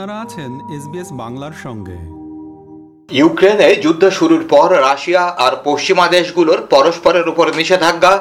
[0.00, 1.98] আপনারা আছেন এসবিএস বাংলার সঙ্গে।
[3.10, 8.12] ইউক্রেনে যুদ্ধ শুরুর পর রাশিয়া আর পশ্চিমা দেশগুলোর পরস্পরের উপর নিষেধাজ্ঞা,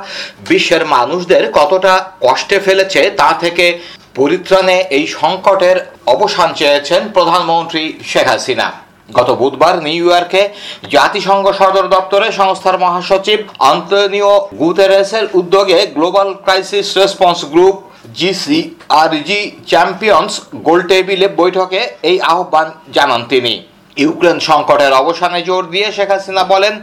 [0.50, 3.80] বিশ্বের মানুষদের কতটা কষ্টে ফেলেছে তা থেকে
[4.16, 8.72] পরিত্রাণে এই সংকটের অবসান চেয়েছেন প্রধানমন্ত্রী শেখ হাসিনা।
[9.14, 10.50] গত বুধবার নিউ ইয়র্কে
[10.90, 17.76] জাতিসংঘ সদর দপ্তরে সংস্থার মহাসচিব আন্তনিও গুতেরেসের উদ্যোগে global crisis response group
[18.20, 18.60] GC
[19.02, 19.40] R G
[19.72, 20.32] champions
[20.68, 23.54] গোল টেবিলে বৈঠকে এই আহ্বান জানান তিনি।
[23.98, 26.74] ইউক্রেন সংকটের অবসানে জোর দিয়ে শেখ হাসিনা বলেন,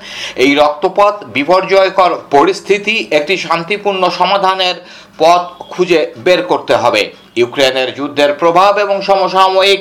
[0.45, 4.77] এই রক্তপথ বিপর্যয়কর পরিস্থিতি একটি শান্তিপূর্ণ সমাধানের
[5.19, 7.03] পথ খুঁজে বের করতে হবে।
[7.41, 9.81] ইউক্রেনের যুদ্ধের প্রভাব এবং সমসাময়িক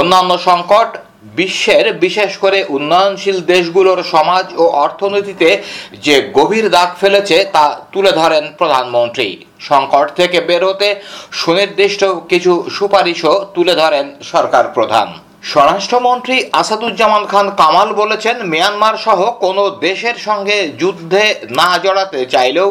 [0.00, 0.90] অন্যান্য সংকট
[1.38, 5.48] বিশ্বের বিশেষ করে উন্নয়নশীল দেশগুলোর সমাজ ও অর্থনীতিতে
[6.06, 9.28] যে গভীর দাগ ফেলেছে তা তুলে ধরেন প্রধানমন্ত্রী।
[9.68, 10.88] সংকট থেকে বেরোতে
[11.40, 15.08] সুনির্দিষ্ট কিছু সুপারিশও তুলে ধরেন সরকার প্রধান।
[15.52, 22.70] স্বরাষ্ট্রমন্ত্রী আসাদুজ্জামান খান কামাল বলেছেন, মিয়ানমার সহ কোনো দেশের সঙ্গে যুদ্ধে না জড়াতে চাইলেও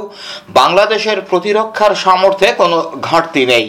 [0.49, 3.67] বাংলাদেশের প্রতিরক্ষার সামর্থ্যে কোনো ঘাটতি নেই।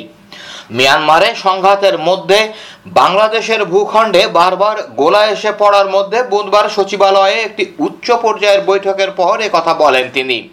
[0.70, 2.52] মিয়ানমারে সংঘাতের মধ্যে
[2.86, 9.74] বাংলাদেশের ভূখণ্ডে বারবার গোলা এসে পড়ার মধ্যে বুধবার সচিবালয়ে একটি উচ্চ পর্যায়ের বৈঠকের পর কথা
[9.74, 10.48] বলেন তিনি।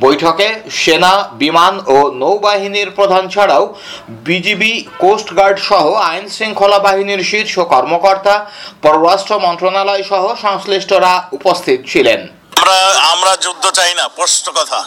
[0.00, 3.74] বৈঠকে সেনা, বিমান ও নৌবাহিনীর প্রধান ছাড়াও
[4.08, 8.46] বিজিবি কোস্টগার্ড সহ আইন শৃঙ্খলা বাহিনীর শীর্ষ কর্মকর্তা,
[8.82, 12.78] পররাষ্ট্র মন্ত্রণালয় সহ সংশ্লিষ্টরা উপস্থিত ছিলেন। আমরা
[13.14, 14.80] আমরা যুদ্ধ চাই না স্পষ্ট কথা।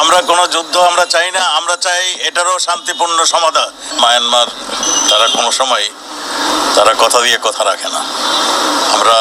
[0.00, 3.68] আমরা কোনো যুদ্ধ আমরা চাই না, আমরা চাই এটারও শান্তিপূর্ণ সমাধান।
[4.02, 4.48] মায়ানমার,
[5.10, 5.86] তারা কোনো সময়
[6.76, 8.02] তারা কথা দিয়ে কথা রাখে না।
[8.94, 9.18] আমরা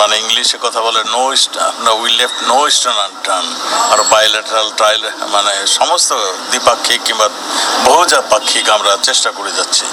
[0.00, 1.00] মানে ইংলিশে কথা বলে
[1.84, 3.46] no we left no stone unturned
[3.92, 5.02] R bilateral trial
[5.34, 6.10] মানে সমস্ত
[6.50, 7.26] দ্বিপাক্ষিক কিংবা
[7.88, 9.84] বহুজাপাক্ষিক আমরা চেষ্টা করে যাচ্ছি।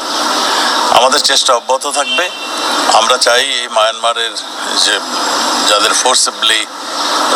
[0.98, 2.26] আমাদের চেষ্টা অব্যাহত থাকবে।
[3.00, 4.33] আমরা চাই এই মায়ানমারের
[4.86, 4.95] যে
[5.70, 6.61] যাদের ফোর্সেবলি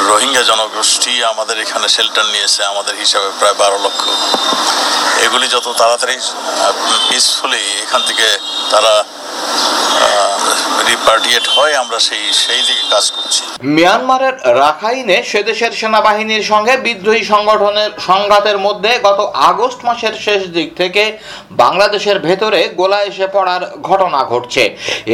[0.09, 4.03] রোহিঙ্গা জনগোষ্ঠী আমাদের এখানে শেল্টার নিয়েছে আমাদের হিসাবে প্রায় বারো লক্ষ।
[5.25, 6.17] এগুলি যত তাড়াতাড়ি
[7.07, 8.27] পিসফুলি এখান থেকে
[8.71, 8.93] তারা
[10.91, 13.41] রিপার্টিয়েট হয়, আমরা সেই সেই দিকে কাজ করছি।
[13.75, 21.03] মিয়ানমারের রাখাইনে সেদেশের সেনাবাহিনীর সঙ্গে বিদ্রোহী সংগঠনের সংঘাতের মধ্যে গত আগস্ট মাসের শেষ দিক থেকে
[21.63, 24.63] বাংলাদেশের ভেতরে গোলা এসে পড়ার ঘটনা ঘটছে।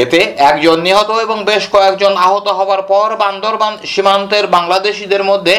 [0.04, 0.20] এতে
[0.50, 5.56] একজন নিহত এবং বেশ কয়েকজন আহত হওয়ার পর বান্দরবান সীমান্তের বাংলাদেশিদের মধ্যে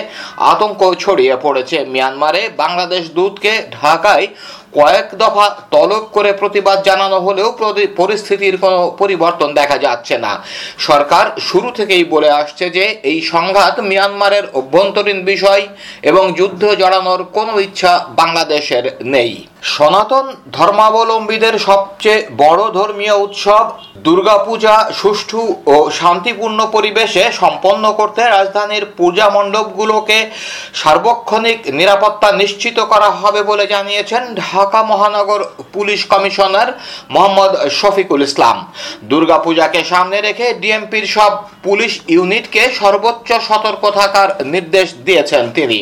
[0.53, 4.27] আতঙ্ক ছড়িয়ে পড়েছে। মিয়ানমারে বাংলাদেশ দূতকে ঢাকায়
[4.75, 7.49] কয়েক দফা তলব করে প্রতিবাদ জানানো হলেও
[7.97, 10.33] পরিস্থিতির কোনো পরিবর্তন দেখা যাচ্ছে না।
[10.79, 15.63] সরকার শুরু থেকেই বলে আসছে যে, এই সংঘাত মিয়ানমারের অভ্যন্তরীণ বিষয়
[16.03, 19.33] এবং যুদ্ধ জড়ানোর কোনো ইচ্ছা বাংলাদেশের নেই।
[19.75, 23.65] সনাতন ধর্মাবলম্বীদের সবচেয়ে বড় ধর্মীয় উৎসব
[24.07, 30.19] দুর্গাপূজা, সুষ্ঠু ও শান্তিপূর্ণ পরিবেশে সম্পন্ন করতে রাজধানীর পূজা মণ্ডপগুলোকে
[30.75, 35.41] সার্বক্ষণিক নিরাপত্তা নিশ্চিত করা হবে বলে জানিয়েছেন ঢাকা মহানগর
[35.75, 36.69] পুলিশ কমিশনার
[37.15, 38.57] মোহাম্মদ শফিকুল ইসলাম।
[39.11, 41.33] দুর্গাপূজাকে সামনে রেখে ডিএমপির সব
[41.63, 45.79] পুলিশ ইউনিটকে সর্বোচ্চ সতর্ক থাকার নির্দেশ দিয়েছেন তিনি।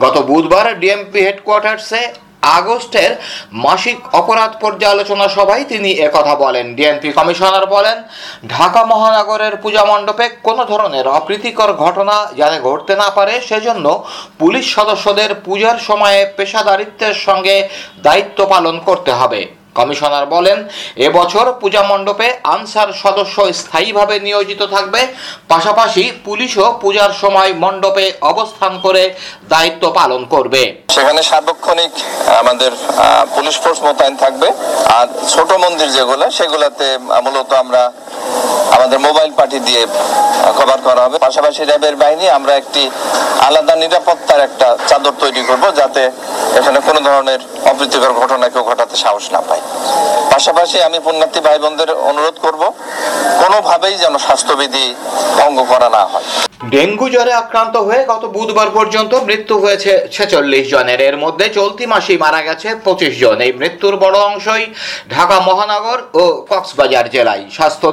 [0.00, 2.02] গত বুধবার ডিএমপি হেডকোয়ার্টার্সে
[2.42, 3.10] আগস্টের
[3.52, 8.02] মাসিক অপরাধ পর্যালোচনা সভায় তিনি একথা বলেন। ডিএনপি কমিশনার বলেন,
[8.48, 14.04] ঢাকা মহানগরের পূজা মণ্ডপে কোনো ধরনের অপ্রীতিকর ঘটনা যাতে ঘটতে না পারে, সেজন্য
[14.38, 17.68] পুলিশ সদস্যদের পূজার সময়ে পেশাদারিত্বের সঙ্গে
[18.02, 20.58] দায়িত্ব পালন করতে হবে। কমিশনার বলেন,
[21.06, 25.00] এবছর পূজা মণ্ডপে আনসার সদস্য স্থায়ীভাবে নিয়োজিত থাকবে।
[25.52, 29.02] পাশাপাশি পুলিশও পূজার সময় মণ্ডপে অবস্থান করে
[29.52, 30.62] দায়িত্ব পালন করবে।
[30.96, 31.92] সেখানে সার্বক্ষণিক
[32.42, 32.70] আমাদের
[33.34, 34.48] পুলিশ ফোর্স মোতায়েন থাকবে।
[34.98, 36.86] আর ছোট মন্দির যেগুলো, সেগুলাতে
[37.24, 37.82] মূলত আমরা
[38.76, 39.82] আমাদের মোবাইল পার্টি দিয়ে
[40.58, 42.82] কভার করা হবে। পাশাপাশি র্যাবের বাহিনী আমরা একটি
[43.48, 46.02] আলাদা নিরাপত্তার একটা চাদর তৈরি করব যাতে
[46.58, 47.40] এখানে কোনো ধরনের
[47.70, 49.62] অপ্রীতিকর ঘটনা কেউ ঘটাতে সাহস না পায়।
[50.32, 52.62] পাশাপাশি আমি পুণ্যার্থী ভাই বোনদের অনুরোধ করব,
[53.42, 54.84] কোনোভাবেই যেন স্বাস্থ্যবিধি
[55.38, 56.26] ভঙ্গ করা না হয়।
[56.74, 62.18] ডেঙ্গু জ্বরে আক্রান্ত হয়ে গত বুধবার পর্যন্ত মৃত্যু হয়েছে ছেচল্লিশ জনের। এর মধ্যে চলতি মাসেই
[62.24, 64.64] মারা গেছে পঁচিশ জন। এই মৃত্যুর বড় অংশই
[65.14, 67.86] ঢাকা মহানগর ও কক্সবাজার জেলায়। স্বাস্থ্য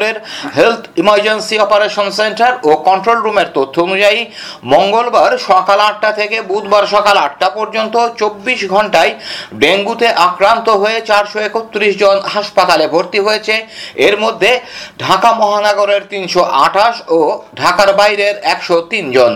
[0.00, 0.16] অধিদপ্তরের
[0.56, 4.20] হেলথ ইমার্জেন্সি অপারেশন সেন্টার ও কন্ট্রোল রুমের তথ্য অনুযায়ী,
[4.74, 9.12] মঙ্গলবার সকাল আটটা থেকে বুধবার সকাল আটটা পর্যন্ত চব্বিশ ঘন্টায়
[9.62, 13.54] ডেঙ্গুতে আক্রান্ত হয়ে চারশো একত্রিশ জন হাসপাতালে ভর্তি হয়েছে।
[14.06, 14.50] এর মধ্যে
[15.04, 17.18] ঢাকা মহানগরের তিনশো আঠাশ ও
[17.60, 19.32] ঢাকার বাইরের একশো তিন জন।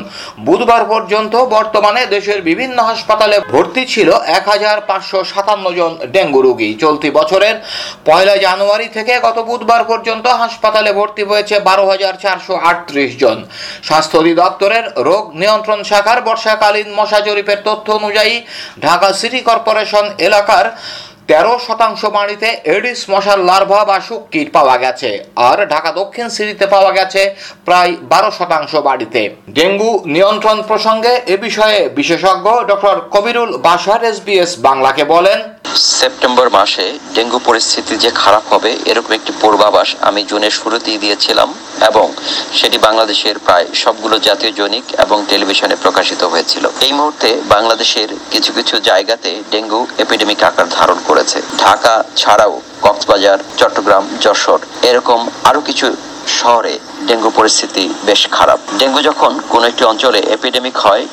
[0.46, 4.08] বুধবার পর্যন্ত বর্তমানে দেশের বিভিন্ন হাসপাতালে ভর্তি ছিল
[4.38, 7.56] এক হাজার পাঁচশো সাতান্ন জন ডেঙ্গু রোগী। চলতি বছরের
[8.08, 10.52] পয়লা জানুয়ারি থেকে গত বুধবার পর্যন্ত হাসপাতালে
[10.94, 13.38] ভর্তি হয়েছে বারো হাজার চারশো আটত্রিশ জন।
[13.82, 18.34] স্বাস্থ্য অধিদপ্তরের রোগ নিয়ন্ত্রণ শাখার বর্ষাকালীন মশা জরিপের তথ্য অনুযায়ী
[18.80, 20.66] ঢাকা সিটি কর্পোরেশন এলাকার
[21.30, 25.10] তেরো শতাংশ বাড়িতে এডিস মশার লার্ভা বা শুক্কিট পাওয়া গেছে,
[25.48, 27.20] আর ঢাকা দক্ষিণ সিটিতে পাওয়া গেছে
[27.66, 29.20] প্রায় বারো শতাংশ বাড়িতে।
[29.58, 35.38] ডেঙ্গু নিয়ন্ত্রণ প্রসঙ্গে এ বিষয়ে বিশেষজ্ঞ ডক্টর কবিরুল বাসার এসবিএস বাংলাকে বলেন,
[35.98, 36.86] সেপ্টেম্বর মাসে
[37.16, 41.48] ডেঙ্গু পরিস্থিতি যে খারাপ হবে, এরকম একটি পূর্বাভাস আমি জুনের শুরুতেই দিয়েছিলাম।
[41.80, 42.06] এবং
[42.54, 48.74] সেটি বাংলাদেশের প্রায় সবগুলো জাতীয় জনিক এবং টেলিভিশনে প্রকাশিত হয়েছিল। এই মুহূর্তে বাংলাদেশের কিছু কিছু
[48.80, 55.96] জায়গাতে ডেঙ্গু এপিডেমিক আকার ধারণ করেছে। ঢাকা ছাড়াও কক্সবাজার, চট্টগ্রাম, যশোর, এরকম আরও কিছু
[56.40, 56.74] শহরে
[57.08, 61.04] ডেঙ্গু পরিস্থিতি বেশ খারাপ। ডেঙ্গু যখন কোনো একটি অঞ্চলে এপিডেমিক হয়,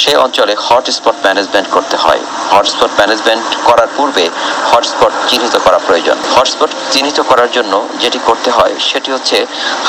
[0.00, 2.20] সে অঞ্চলে হটস্পট ম্যানেজমেন্ট করতে হয়।
[2.52, 4.24] হটস্পট ম্যানেজমেন্ট করার পূর্বে
[4.70, 7.72] হটস্পট চিহ্নিত করা প্রয়োজন। হটস্পট চিহ্নিত করার জন্য
[8.02, 9.36] যেটি করতে হয়, সেটি হচ্ছে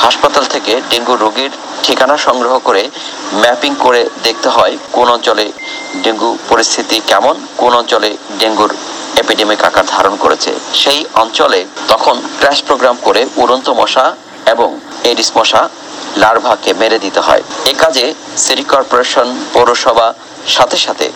[0.04, 1.52] হাসপাতাল থেকে ডেঙ্গু রোগীর
[1.84, 2.82] ঠিকানা সংগ্রহ করে
[3.42, 5.46] ম্যাপিং করে দেখতে হয় কোন অঞ্চলে
[6.04, 8.72] ডেঙ্গু পরিস্থিতি কেমন, কোন অঞ্চলে ডেঙ্গুর
[9.22, 14.04] এপিডেমিক আকার ধারণ করেছে। সেই অঞ্চলে তখন ক্র্যাশ প্রোগ্রাম করে উড়ন্ত মশা
[14.52, 14.68] এবং
[15.10, 15.62] এডিস মশা
[16.22, 18.04] লার্ভাকে মেরে দিতে হয়। এ কাজে
[18.44, 20.08] সিটি কর্পোরেশন, পৌরসভা,
[20.56, 21.06] সাথে সাথে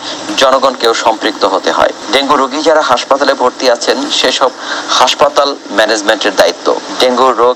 [0.41, 4.51] জনগণকেও সম্পৃক্ত হতে হয়। ডেঙ্গু রোগী যারা হাসপাতালে ভর্তি আছেন, সেসব
[4.99, 6.67] হাসপাতাল ম্যানেজমেন্টের দায়িত্ব।
[6.99, 7.55] ডেঙ্গু রোগ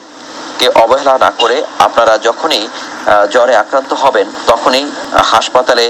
[0.60, 2.64] কে অবহেলা না করে আপনারা যখনই
[3.34, 4.86] জ্বরে আক্রান্ত হবেন, তখনই
[5.34, 5.86] হাসপাতালে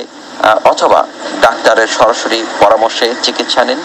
[0.72, 1.00] অথবা
[1.46, 3.80] ডাক্তারের সরাসরি পরামর্শে চিকিৎসা নিন।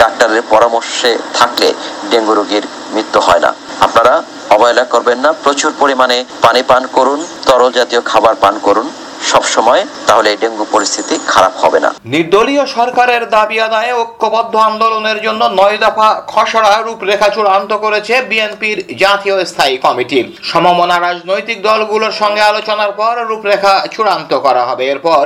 [0.00, 1.68] ডাক্তারের পরামর্শে থাকলে
[2.10, 2.64] ডেঙ্গু রোগীর
[2.94, 3.50] মৃত্যু হয় না।
[3.86, 4.14] আপনারা
[4.54, 8.88] অবহেলা করবেন না। প্রচুর পরিমাণে পানি পান করুন, তরল জাতীয় খাবার পান করুন।
[9.32, 15.18] সব সময় তাহলে এই ডেঙ্গু পরিস্থিতি খারাপ হবে না। নির্দলীয় সরকারের দাবি আদায়ে ঐক্যবদ্ধ আন্দোলনের
[15.26, 20.18] জন্য নয় দফা খসড়া রূপরেখা চূড়ান্ত করেছে বিএনপির জাতীয় স্থায়ী কমিটি।
[20.50, 25.24] সমমনা রাজনৈতিক দলগুলোর সঙ্গে আলোচনার পর রূপরেখা চূড়ান্ত করা হবে। এরপর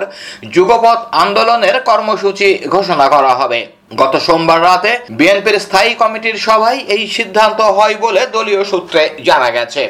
[0.55, 7.61] যুগপথ আন্দোলনের কর্মসূচি ঘোষণা করা হবে। গত সোমবার রাতে বিএনপির স্থায়ী কমিটির সভায় এই সিদ্ধান্ত
[7.61, 9.83] হয় বলে দলীয় সূত্রে জানা গেছে।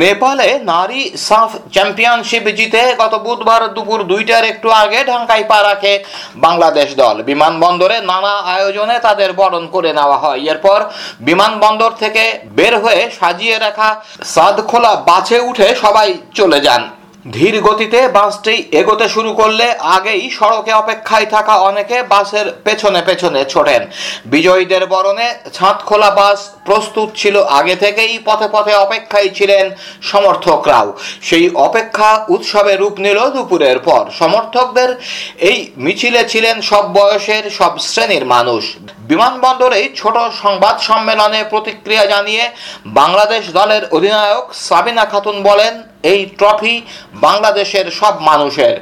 [0.00, 5.92] নেপালে নারী সাফ চ্যাম্পিয়নশিপ জিতে গত বুধবার দুপুর দুইটার একটু আগে ঢাকায় পা রাখে
[6.36, 10.78] বাংলাদেশ দল। বিমানবন্দরে নানা আয়োজনে তাদের বরণ করে নেওয়া হয়। এরপর
[11.20, 12.24] বিমানবন্দর থেকে
[12.58, 13.88] বের হয়ে সাজিয়ে রাখা
[14.34, 16.82] সাদখোলা বাছে উঠে সবাই চলে যান।
[17.32, 19.66] ধীর গতিতে বাসটি এগোতে শুরু করলে
[19.96, 23.82] আগেই সড়কে অপেক্ষায় থাকা অনেকে বাসের পেছনে পেছনে ছোটেন।
[24.26, 29.70] বিজয়ীদের বরণে ছাদ খোলা বাস প্রস্তুত ছিল আগে থেকেই, পথে পথে অপেক্ষায় ছিলেন
[30.02, 34.94] সমর্থকরাও। সেই অপেক্ষা উৎসবে রূপ নিল দুপুরের পর। সমর্থকদের
[35.38, 38.64] এই মিছিলে ছিলেন সব বয়সের সব শ্রেণির মানুষ।
[39.10, 42.44] বিমানবন্দরেই ছোট সংবাদ সম্মেলনে প্রতিক্রিয়া জানিয়ে
[43.00, 46.74] বাংলাদেশ দলের অধিনায়ক সাবিনা খাতুন বলেন, এই ট্রফি
[47.26, 48.74] বাংলাদেশের সব মানুষের।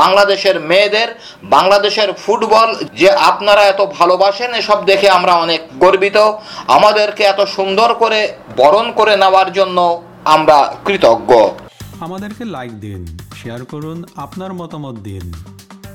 [0.00, 1.08] বাংলাদেশের মেয়েদের,
[1.54, 2.68] বাংলাদেশের ফুটবল,
[3.00, 6.18] যে আপনারা এত ভালোবাসেন, এসব দেখে আমরা অনেক গর্বিত।
[6.76, 8.20] আমাদেরকে এত সুন্দর করে
[8.56, 9.78] বরণ করে নেওয়ার জন্য
[10.24, 11.30] আমরা কৃতজ্ঞ।
[12.00, 13.02] আমাদেরকে লাইক দিন
[13.40, 15.24] শেয়ার করুন, আপনার মতামত দিন।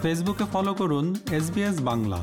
[0.02, 1.06] ফেসবুকে ফলো করুন
[1.38, 2.22] এসবিএস বাংলা।